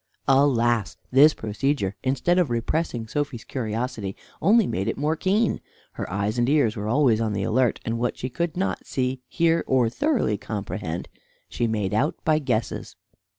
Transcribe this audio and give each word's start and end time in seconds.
Alas! 0.27 0.97
this 1.11 1.35
procedure, 1.35 1.95
instead 2.03 2.39
of 2.39 2.49
repressing 2.49 3.07
Sophy's 3.07 3.43
curiosity, 3.43 4.15
only 4.41 4.65
made 4.65 4.87
it 4.87 4.95
the 4.95 4.99
more 4.99 5.15
keen; 5.15 5.61
her 5.91 6.11
eyes 6.11 6.39
and 6.39 6.49
ears 6.49 6.75
were 6.75 6.87
always 6.87 7.21
on 7.21 7.33
the 7.33 7.43
alert, 7.43 7.79
and 7.85 7.99
what 7.99 8.17
she 8.17 8.27
could 8.27 8.57
not 8.57 8.83
see, 8.87 9.21
hear, 9.27 9.63
or 9.67 9.89
thoroughly 9.91 10.39
comprehend 10.39 11.07
she 11.47 11.67
made 11.67 11.93
out 11.93 12.15
by 12.25 12.39
guesses. 12.39 12.95